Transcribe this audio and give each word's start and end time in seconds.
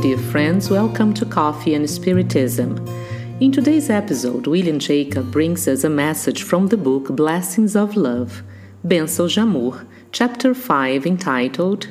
Dear 0.00 0.16
friends, 0.16 0.70
welcome 0.70 1.12
to 1.14 1.26
Coffee 1.26 1.74
and 1.74 1.90
Spiritism. 1.90 2.86
In 3.40 3.50
today's 3.50 3.90
episode, 3.90 4.46
William 4.46 4.78
Jacob 4.78 5.32
brings 5.32 5.66
us 5.66 5.82
a 5.82 5.90
message 5.90 6.44
from 6.44 6.68
the 6.68 6.76
book 6.76 7.08
Blessings 7.16 7.74
of 7.74 7.96
Love, 7.96 8.44
de 8.86 8.98
Amor, 9.36 9.86
chapter 10.12 10.54
5, 10.54 11.04
entitled 11.04 11.88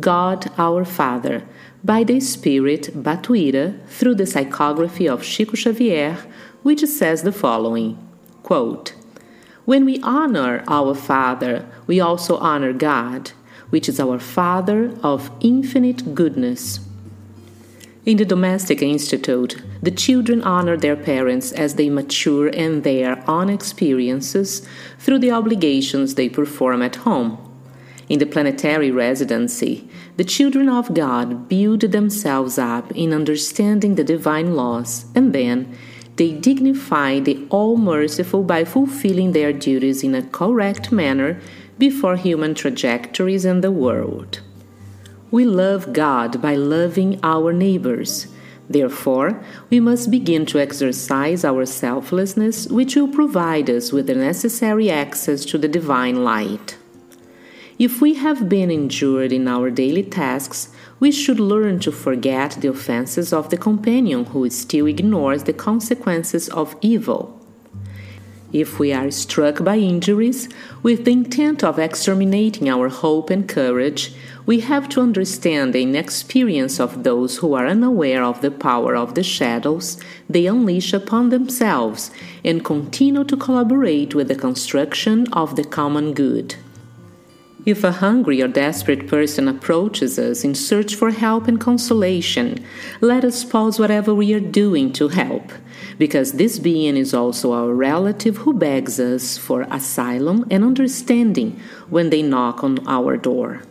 God 0.00 0.50
Our 0.56 0.86
Father, 0.86 1.42
by 1.84 2.04
the 2.04 2.20
Spirit 2.20 2.88
Batuira 2.94 3.86
through 3.86 4.14
the 4.14 4.24
psychography 4.24 5.06
of 5.06 5.22
Chico 5.22 5.54
Xavier, 5.54 6.16
which 6.62 6.80
says 6.86 7.22
the 7.22 7.32
following 7.32 7.98
quote, 8.42 8.94
When 9.66 9.84
we 9.84 10.00
honor 10.02 10.64
our 10.68 10.94
Father, 10.94 11.66
we 11.86 12.00
also 12.00 12.38
honor 12.38 12.72
God 12.72 13.32
which 13.68 13.88
is 13.88 14.00
our 14.00 14.18
Father 14.18 14.94
of 15.02 15.30
infinite 15.40 16.14
goodness. 16.14 16.80
In 18.04 18.16
the 18.16 18.24
Domestic 18.24 18.82
Institute, 18.82 19.62
the 19.80 19.92
children 19.92 20.42
honor 20.42 20.76
their 20.76 20.96
parents 20.96 21.52
as 21.52 21.76
they 21.76 21.88
mature 21.88 22.48
in 22.48 22.82
their 22.82 23.22
own 23.30 23.48
experiences 23.48 24.66
through 24.98 25.20
the 25.20 25.30
obligations 25.30 26.16
they 26.16 26.28
perform 26.28 26.82
at 26.82 26.96
home. 26.96 27.38
In 28.08 28.18
the 28.18 28.26
planetary 28.26 28.90
residency, 28.90 29.88
the 30.16 30.24
children 30.24 30.68
of 30.68 30.94
God 30.94 31.48
build 31.48 31.82
themselves 31.82 32.58
up 32.58 32.90
in 32.90 33.12
understanding 33.12 33.94
the 33.94 34.02
divine 34.02 34.56
laws, 34.56 35.06
and 35.14 35.32
then 35.32 35.72
they 36.16 36.32
dignify 36.32 37.20
the 37.20 37.46
All 37.50 37.76
Merciful 37.76 38.42
by 38.42 38.64
fulfilling 38.64 39.30
their 39.30 39.52
duties 39.52 40.02
in 40.02 40.16
a 40.16 40.22
correct 40.26 40.90
manner 40.90 41.40
before 41.78 42.16
human 42.16 42.56
trajectories 42.56 43.44
in 43.44 43.60
the 43.60 43.70
world. 43.70 44.40
We 45.32 45.46
love 45.46 45.94
God 45.94 46.42
by 46.42 46.56
loving 46.56 47.18
our 47.22 47.54
neighbors. 47.54 48.26
Therefore, 48.68 49.42
we 49.70 49.80
must 49.80 50.10
begin 50.10 50.44
to 50.46 50.60
exercise 50.60 51.42
our 51.42 51.64
selflessness, 51.64 52.66
which 52.68 52.96
will 52.96 53.08
provide 53.08 53.70
us 53.70 53.92
with 53.92 54.08
the 54.08 54.14
necessary 54.14 54.90
access 54.90 55.46
to 55.46 55.56
the 55.56 55.68
divine 55.68 56.22
light. 56.22 56.76
If 57.78 58.02
we 58.02 58.12
have 58.14 58.50
been 58.50 58.70
injured 58.70 59.32
in 59.32 59.48
our 59.48 59.70
daily 59.70 60.02
tasks, 60.02 60.68
we 61.00 61.10
should 61.10 61.40
learn 61.40 61.80
to 61.80 61.92
forget 61.92 62.58
the 62.60 62.68
offenses 62.68 63.32
of 63.32 63.48
the 63.48 63.56
companion 63.56 64.26
who 64.26 64.50
still 64.50 64.86
ignores 64.86 65.44
the 65.44 65.54
consequences 65.54 66.50
of 66.50 66.76
evil. 66.82 67.40
If 68.52 68.78
we 68.78 68.92
are 68.92 69.10
struck 69.10 69.64
by 69.64 69.78
injuries 69.78 70.50
with 70.82 71.06
the 71.06 71.12
intent 71.12 71.64
of 71.64 71.78
exterminating 71.78 72.68
our 72.68 72.90
hope 72.90 73.30
and 73.30 73.48
courage, 73.48 74.12
we 74.44 74.60
have 74.60 74.88
to 74.88 75.00
understand 75.00 75.72
the 75.72 75.82
inexperience 75.82 76.80
of 76.80 77.04
those 77.04 77.36
who 77.38 77.54
are 77.54 77.66
unaware 77.66 78.22
of 78.24 78.40
the 78.40 78.50
power 78.50 78.96
of 78.96 79.14
the 79.14 79.22
shadows 79.22 80.00
they 80.28 80.46
unleash 80.46 80.92
upon 80.92 81.28
themselves 81.28 82.10
and 82.44 82.64
continue 82.64 83.24
to 83.24 83.36
collaborate 83.36 84.14
with 84.14 84.28
the 84.28 84.34
construction 84.34 85.26
of 85.32 85.54
the 85.56 85.64
common 85.64 86.12
good. 86.12 86.56
If 87.64 87.84
a 87.84 87.92
hungry 87.92 88.42
or 88.42 88.48
desperate 88.48 89.06
person 89.06 89.46
approaches 89.46 90.18
us 90.18 90.42
in 90.42 90.56
search 90.56 90.96
for 90.96 91.12
help 91.12 91.46
and 91.46 91.60
consolation, 91.60 92.64
let 93.00 93.24
us 93.24 93.44
pause 93.44 93.78
whatever 93.78 94.12
we 94.12 94.34
are 94.34 94.40
doing 94.40 94.92
to 94.94 95.06
help, 95.06 95.52
because 95.96 96.32
this 96.32 96.58
being 96.58 96.96
is 96.96 97.14
also 97.14 97.52
our 97.52 97.72
relative 97.72 98.38
who 98.38 98.52
begs 98.52 98.98
us 98.98 99.38
for 99.38 99.62
asylum 99.70 100.44
and 100.50 100.64
understanding 100.64 101.60
when 101.88 102.10
they 102.10 102.22
knock 102.22 102.64
on 102.64 102.84
our 102.88 103.16
door. 103.16 103.62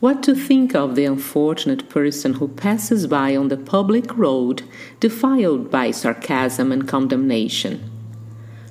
What 0.00 0.22
to 0.24 0.34
think 0.34 0.74
of 0.74 0.94
the 0.94 1.04
unfortunate 1.04 1.88
person 1.88 2.34
who 2.34 2.48
passes 2.48 3.06
by 3.06 3.36
on 3.36 3.48
the 3.48 3.56
public 3.56 4.16
road 4.16 4.62
defiled 4.98 5.70
by 5.70 5.90
sarcasm 5.90 6.72
and 6.72 6.88
condemnation? 6.88 7.90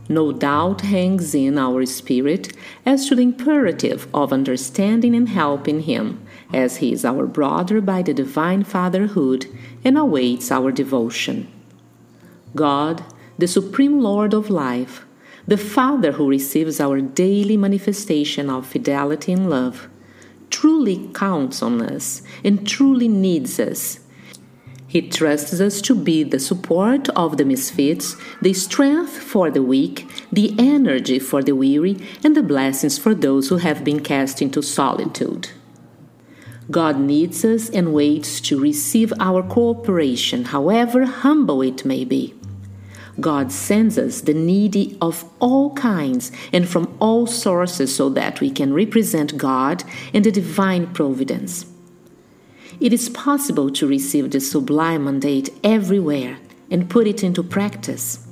no 0.10 0.32
doubt 0.32 0.82
hangs 0.82 1.36
in 1.36 1.58
our 1.58 1.86
spirit 1.86 2.52
as 2.84 3.08
to 3.08 3.16
the 3.16 3.22
imperative 3.22 4.08
of 4.12 4.34
understanding 4.34 5.16
and 5.16 5.30
helping 5.30 5.82
him, 5.82 6.20
as 6.52 6.78
he 6.78 6.92
is 6.92 7.06
our 7.06 7.28
brother 7.28 7.80
by 7.80 8.02
the 8.02 8.14
divine 8.14 8.64
fatherhood 8.64 9.46
and 9.86 9.98
awaits 9.98 10.52
our 10.52 10.72
devotion. 10.72 11.48
God, 12.56 13.04
the 13.38 13.48
supreme 13.48 14.02
Lord 14.02 14.34
of 14.34 14.50
life, 14.50 15.06
the 15.48 15.58
Father 15.58 16.14
who 16.14 16.28
receives 16.28 16.80
our 16.80 17.00
daily 17.02 17.56
manifestation 17.56 18.50
of 18.50 18.66
fidelity 18.66 19.32
and 19.32 19.48
love, 19.48 19.88
truly 20.50 21.10
counts 21.14 21.62
on 21.62 21.82
us 21.82 22.22
and 22.44 22.68
truly 22.68 23.08
needs 23.08 23.60
us 23.60 24.00
he 24.90 25.08
trusts 25.08 25.62
us 25.62 25.82
to 25.82 25.94
be 25.94 26.24
the 26.24 26.40
support 26.40 27.10
of 27.10 27.38
the 27.38 27.46
misfits, 27.46 28.16
the 28.42 28.54
strength 28.54 29.12
for 29.12 29.52
the 29.52 29.62
weak, 29.62 30.08
the 30.32 30.56
energy 30.58 31.20
for 31.20 31.44
the 31.44 31.56
weary, 31.56 32.04
and 32.24 32.36
the 32.36 32.42
blessings 32.42 32.98
for 32.98 33.14
those 33.14 33.50
who 33.50 33.58
have 33.58 33.84
been 33.84 34.00
cast 34.00 34.42
into 34.42 34.64
solitude. 34.64 35.52
God 36.72 37.00
needs 37.00 37.46
us 37.46 37.70
and 37.70 37.94
waits 37.94 38.42
to 38.42 38.60
receive 38.60 39.14
our 39.20 39.44
cooperation, 39.44 40.46
however 40.46 41.06
humble 41.06 41.62
it 41.62 41.86
may 41.86 42.04
be. 42.04 42.34
God 43.22 43.52
sends 43.52 43.98
us 43.98 44.22
the 44.22 44.34
needy 44.34 44.98
of 45.02 45.26
all 45.40 45.74
kinds 45.74 46.32
and 46.52 46.68
from 46.68 46.96
all 47.00 47.28
sources 47.28 47.96
so 47.96 48.10
that 48.10 48.42
we 48.42 48.50
can 48.50 48.74
represent 48.74 49.38
God 49.38 49.84
and 50.14 50.24
the 50.24 50.32
divine 50.32 50.94
providence. 50.94 51.66
It 52.80 52.94
is 52.94 53.10
possible 53.10 53.70
to 53.72 53.88
receive 53.88 54.32
the 54.32 54.40
sublime 54.40 55.06
mandate 55.06 55.50
everywhere 55.64 56.38
and 56.72 56.90
put 56.90 57.08
it 57.08 57.24
into 57.24 57.44
practice. 57.44 58.26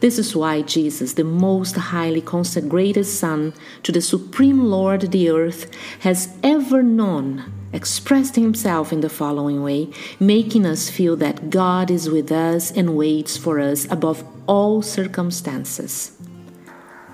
This 0.00 0.18
is 0.18 0.36
why 0.36 0.60
Jesus, 0.60 1.14
the 1.14 1.24
most 1.24 1.76
highly 1.76 2.20
consecrated 2.20 3.04
Son 3.04 3.54
to 3.84 3.92
the 3.92 4.02
Supreme 4.02 4.64
Lord 4.64 5.12
the 5.12 5.30
earth, 5.30 5.70
has 6.00 6.36
ever 6.42 6.82
known, 6.82 7.50
expressed 7.74 8.36
himself 8.36 8.92
in 8.92 9.00
the 9.00 9.10
following 9.10 9.62
way, 9.62 9.90
making 10.18 10.64
us 10.64 10.88
feel 10.88 11.16
that 11.16 11.50
God 11.50 11.90
is 11.90 12.08
with 12.08 12.32
us 12.32 12.70
and 12.70 12.96
waits 12.96 13.36
for 13.36 13.60
us 13.60 13.84
above 13.90 14.24
all 14.46 14.80
circumstances. 14.80 16.16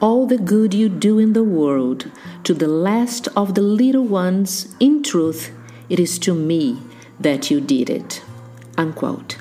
All 0.00 0.26
the 0.26 0.38
good 0.38 0.72
you 0.72 0.88
do 0.88 1.18
in 1.18 1.32
the 1.32 1.44
world 1.44 2.10
to 2.44 2.54
the 2.54 2.68
last 2.68 3.26
of 3.36 3.54
the 3.54 3.62
little 3.62 4.04
ones, 4.04 4.74
in 4.78 5.02
truth, 5.02 5.50
it 5.88 5.98
is 5.98 6.18
to 6.20 6.34
me 6.34 6.80
that 7.18 7.50
you 7.50 7.60
did 7.60 7.90
it. 7.90 8.22
Unquote. 8.78 9.39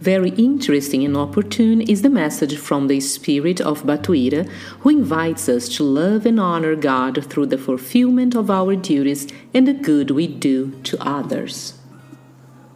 Very 0.00 0.30
interesting 0.30 1.04
and 1.04 1.16
opportune 1.16 1.80
is 1.80 2.02
the 2.02 2.10
message 2.10 2.58
from 2.58 2.86
the 2.86 3.00
Spirit 3.00 3.62
of 3.62 3.84
Batuira, 3.84 4.46
who 4.80 4.90
invites 4.90 5.48
us 5.48 5.70
to 5.76 5.84
love 5.84 6.26
and 6.26 6.38
honor 6.38 6.76
God 6.76 7.24
through 7.24 7.46
the 7.46 7.56
fulfillment 7.56 8.34
of 8.34 8.50
our 8.50 8.76
duties 8.76 9.26
and 9.54 9.66
the 9.66 9.72
good 9.72 10.10
we 10.10 10.26
do 10.26 10.72
to 10.82 10.98
others. 11.00 11.78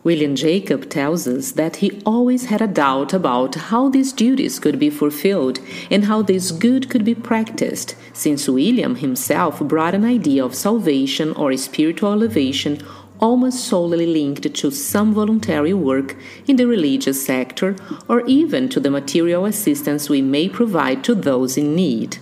William 0.02 0.34
Jacob 0.34 0.88
tells 0.88 1.28
us 1.28 1.52
that 1.52 1.76
he 1.76 2.00
always 2.06 2.46
had 2.46 2.62
a 2.62 2.66
doubt 2.66 3.12
about 3.12 3.54
how 3.54 3.90
these 3.90 4.14
duties 4.14 4.58
could 4.58 4.78
be 4.78 4.88
fulfilled 4.88 5.60
and 5.90 6.06
how 6.06 6.22
this 6.22 6.52
good 6.52 6.88
could 6.88 7.04
be 7.04 7.14
practiced, 7.14 7.94
since 8.14 8.48
William 8.48 8.96
himself 8.96 9.60
brought 9.60 9.94
an 9.94 10.06
idea 10.06 10.42
of 10.42 10.54
salvation 10.54 11.32
or 11.32 11.54
spiritual 11.58 12.12
elevation 12.12 12.80
almost 13.20 13.64
solely 13.64 14.06
linked 14.06 14.54
to 14.54 14.70
some 14.70 15.14
voluntary 15.14 15.74
work 15.74 16.16
in 16.46 16.56
the 16.56 16.66
religious 16.66 17.24
sector 17.24 17.76
or 18.08 18.26
even 18.26 18.68
to 18.68 18.80
the 18.80 18.90
material 18.90 19.44
assistance 19.44 20.08
we 20.08 20.22
may 20.22 20.48
provide 20.48 21.04
to 21.04 21.14
those 21.14 21.56
in 21.56 21.74
need. 21.74 22.18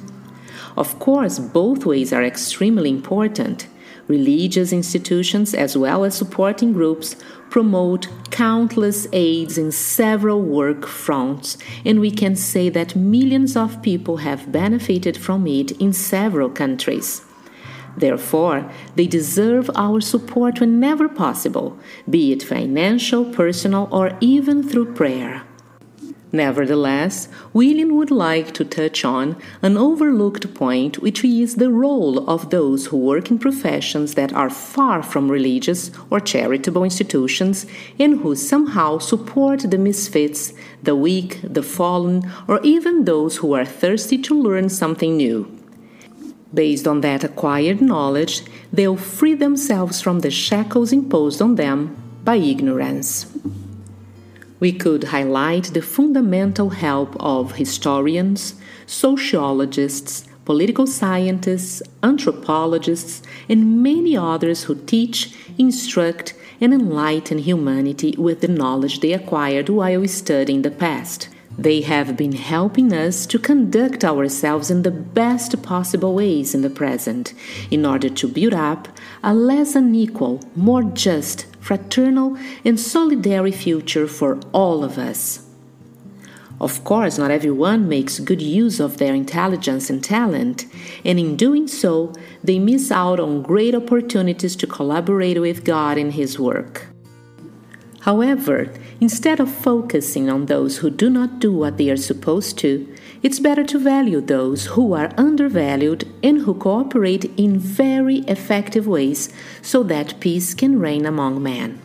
Of 0.77 0.99
course, 0.99 1.39
both 1.39 1.87
ways 1.87 2.13
are 2.13 2.23
extremely 2.23 2.91
important. 2.91 3.67
Religious 4.07 4.73
institutions, 4.73 5.55
as 5.55 5.77
well 5.77 6.05
as 6.05 6.15
supporting 6.15 6.73
groups, 6.73 7.17
promote 7.51 8.09
countless 8.31 9.07
aids 9.13 9.59
in 9.59 9.73
several 9.73 10.41
work 10.41 10.87
fronts, 10.87 11.59
and 11.85 12.01
we 12.01 12.11
can 12.11 12.37
say 12.37 12.69
that 12.69 12.97
millions 12.97 13.57
of 13.57 13.83
people 13.83 14.19
have 14.19 14.53
benefited 14.53 15.17
from 15.17 15.47
it 15.47 15.73
in 15.73 15.93
several 15.93 16.49
countries. 16.49 17.23
Therefore, 17.99 18.71
they 18.95 19.07
deserve 19.09 19.71
our 19.75 20.01
support 20.01 20.61
whenever 20.61 21.09
possible, 21.09 21.77
be 22.09 22.33
it 22.33 22.43
financial, 22.45 23.25
personal, 23.25 23.89
or 23.91 24.17
even 24.21 24.63
through 24.63 24.95
prayer. 24.95 25.43
Nevertheless, 26.31 27.29
William 27.55 27.97
would 27.97 28.11
like 28.11 28.53
to 28.53 28.65
touch 28.65 29.05
on 29.05 29.37
an 29.63 29.79
overlooked 29.79 30.53
point, 30.55 30.99
which 30.99 31.25
is 31.25 31.55
the 31.55 31.71
role 31.71 32.29
of 32.31 32.51
those 32.51 32.87
who 32.87 32.99
work 32.99 33.31
in 33.31 33.39
professions 33.39 34.15
that 34.15 34.33
are 34.35 34.51
far 34.51 35.03
from 35.03 35.31
religious 35.31 35.91
or 36.11 36.21
charitable 36.21 36.85
institutions 36.85 37.67
and 37.99 38.21
who 38.21 38.37
somehow 38.37 38.99
support 38.99 39.71
the 39.71 39.79
misfits, 39.79 40.53
the 40.83 40.95
weak, 40.95 41.41
the 41.43 41.63
fallen, 41.63 42.31
or 42.47 42.61
even 42.63 43.07
those 43.07 43.39
who 43.39 43.55
are 43.55 43.65
thirsty 43.65 44.19
to 44.19 44.39
learn 44.39 44.69
something 44.69 45.17
new. 45.17 45.58
Based 46.53 46.87
on 46.89 47.03
that 47.03 47.25
acquired 47.25 47.81
knowledge, 47.81 48.43
they'll 48.73 48.97
free 48.97 49.35
themselves 49.35 50.01
from 50.01 50.21
the 50.21 50.31
shackles 50.31 50.93
imposed 50.93 51.43
on 51.43 51.57
them 51.57 51.97
by 52.25 52.37
ignorance. 52.37 53.27
We 54.61 54.73
could 54.73 55.05
highlight 55.05 55.65
the 55.75 55.83
fundamental 55.83 56.71
help 56.71 57.17
of 57.21 57.53
historians, 57.53 58.55
sociologists, 58.87 60.27
political 60.45 60.87
scientists, 60.87 61.83
anthropologists, 62.03 63.23
and 63.49 63.83
many 63.83 64.17
others 64.17 64.65
who 64.65 64.75
teach, 64.75 65.35
instruct, 65.59 66.35
and 66.61 66.73
enlighten 66.73 67.39
humanity 67.39 68.15
with 68.17 68.41
the 68.41 68.49
knowledge 68.49 69.01
they 69.01 69.13
acquired 69.13 69.69
while 69.69 70.09
studying 70.09 70.63
the 70.63 70.71
past. 70.71 71.29
They 71.59 71.81
have 71.81 72.17
been 72.17 72.37
helping 72.37 72.93
us 72.93 73.27
to 73.27 73.37
conduct 73.37 74.05
ourselves 74.05 74.71
in 74.71 74.85
the 74.85 74.93
best 74.93 75.61
possible 75.61 76.15
ways 76.15 76.55
in 76.55 76.63
the 76.63 76.71
present, 76.71 77.35
in 77.69 77.85
order 77.85 78.09
to 78.09 78.29
build 78.29 78.55
up 78.55 78.87
a 79.25 79.35
less 79.35 79.75
unequal, 79.75 80.41
more 80.55 80.85
just, 80.85 81.47
fraternal, 81.59 82.37
and 82.65 82.79
solidary 82.79 83.53
future 83.53 84.07
for 84.07 84.39
all 84.53 84.85
of 84.85 84.99
us. 84.99 85.45
Of 86.61 86.85
course, 86.85 87.19
not 87.19 87.33
everyone 87.33 87.89
makes 87.89 88.21
good 88.21 88.43
use 88.43 88.79
of 88.79 88.99
their 88.99 89.15
intelligence 89.15 89.91
and 89.91 90.03
talent, 90.03 90.67
and 91.05 91.19
in 91.19 91.35
doing 91.35 91.67
so, 91.67 92.13
they 92.43 92.61
miss 92.61 92.93
out 92.93 93.19
on 93.19 93.43
great 93.43 93.75
opportunities 93.75 94.55
to 94.57 94.67
collaborate 94.69 95.41
with 95.41 95.65
God 95.65 95.99
in 95.99 96.13
His 96.13 96.39
work. 96.39 96.87
However, 98.01 98.73
instead 99.01 99.41
of 99.41 99.51
focusing 99.51 100.29
on 100.29 100.47
those 100.47 100.79
who 100.79 100.91
do 100.91 101.09
not 101.09 101.39
do 101.39 101.53
what 101.53 101.77
they 101.77 101.91
are 101.91 101.97
supposed 101.97 102.59
to, 102.59 102.93
it's 103.23 103.41
better 103.41 103.65
to 103.65 103.79
value 103.79 104.21
those 104.21 104.67
who 104.67 104.93
are 104.93 105.13
undervalued 105.17 106.07
and 106.23 106.43
who 106.43 106.55
cooperate 106.55 107.25
in 107.37 107.59
very 107.59 108.19
effective 108.29 108.87
ways 108.87 109.29
so 109.63 109.83
that 109.83 110.21
peace 110.21 110.55
can 110.55 110.79
reign 110.79 111.05
among 111.07 111.43
men. 111.43 111.81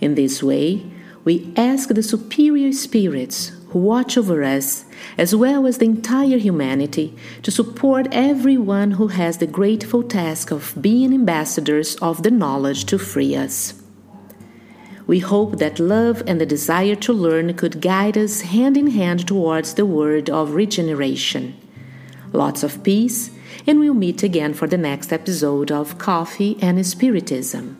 In 0.00 0.14
this 0.14 0.42
way, 0.42 0.90
we 1.24 1.52
ask 1.56 1.90
the 1.90 2.02
superior 2.02 2.72
spirits 2.72 3.52
who 3.68 3.78
watch 3.78 4.16
over 4.16 4.42
us, 4.42 4.84
as 5.16 5.34
well 5.34 5.66
as 5.66 5.78
the 5.78 5.84
entire 5.84 6.38
humanity, 6.38 7.16
to 7.42 7.50
support 7.50 8.08
everyone 8.10 8.92
who 8.92 9.08
has 9.08 9.38
the 9.38 9.46
grateful 9.46 10.02
task 10.02 10.50
of 10.50 10.74
being 10.80 11.14
ambassadors 11.14 11.94
of 11.96 12.22
the 12.22 12.30
knowledge 12.30 12.84
to 12.86 12.98
free 12.98 13.36
us. 13.36 13.79
We 15.10 15.18
hope 15.18 15.58
that 15.58 15.80
love 15.80 16.22
and 16.28 16.40
the 16.40 16.46
desire 16.46 16.94
to 16.94 17.12
learn 17.12 17.54
could 17.54 17.80
guide 17.80 18.16
us 18.16 18.42
hand 18.42 18.76
in 18.76 18.86
hand 18.86 19.26
towards 19.26 19.74
the 19.74 19.84
word 19.84 20.30
of 20.30 20.54
regeneration. 20.54 21.60
Lots 22.32 22.62
of 22.62 22.84
peace, 22.84 23.32
and 23.66 23.80
we'll 23.80 23.92
meet 23.92 24.22
again 24.22 24.54
for 24.54 24.68
the 24.68 24.78
next 24.78 25.12
episode 25.12 25.72
of 25.72 25.98
Coffee 25.98 26.56
and 26.62 26.86
Spiritism. 26.86 27.76